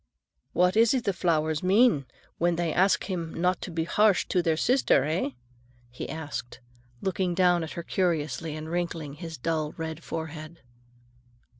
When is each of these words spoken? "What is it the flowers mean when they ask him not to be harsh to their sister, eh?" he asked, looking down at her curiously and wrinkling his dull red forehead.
"What 0.53 0.75
is 0.75 0.95
it 0.95 1.03
the 1.03 1.13
flowers 1.13 1.61
mean 1.61 2.07
when 2.39 2.55
they 2.55 2.73
ask 2.73 3.03
him 3.03 3.39
not 3.39 3.61
to 3.61 3.69
be 3.69 3.83
harsh 3.83 4.25
to 4.29 4.41
their 4.41 4.57
sister, 4.57 5.03
eh?" 5.05 5.29
he 5.91 6.09
asked, 6.09 6.59
looking 7.03 7.35
down 7.35 7.63
at 7.63 7.73
her 7.73 7.83
curiously 7.83 8.55
and 8.55 8.67
wrinkling 8.67 9.13
his 9.13 9.37
dull 9.37 9.73
red 9.77 10.03
forehead. 10.03 10.61